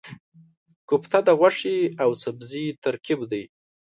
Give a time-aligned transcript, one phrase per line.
[0.89, 3.43] کوفته د غوښې او سبزي ترکیب دی.